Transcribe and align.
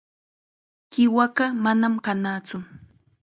Qiwaqa 0.91 1.45
manam 1.63 1.93
kannatsu. 2.05 2.57